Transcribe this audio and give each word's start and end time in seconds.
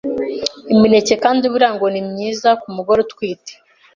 Imineke 0.73 1.13
kandi 1.23 1.43
buriya 1.51 1.71
ngo 1.75 1.85
ni 1.93 2.01
myiza 2.09 2.49
ku 2.61 2.67
mugore 2.75 2.99
utwite, 3.05 3.51